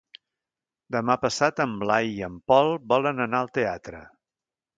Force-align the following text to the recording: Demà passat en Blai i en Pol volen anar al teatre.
Demà 0.95 1.15
passat 1.25 1.61
en 1.65 1.75
Blai 1.83 2.09
i 2.15 2.25
en 2.29 2.39
Pol 2.53 2.73
volen 2.95 3.23
anar 3.27 3.45
al 3.45 3.53
teatre. 3.61 4.03